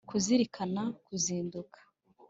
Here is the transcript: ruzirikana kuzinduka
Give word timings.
ruzirikana 0.11 0.83
kuzinduka 1.05 1.79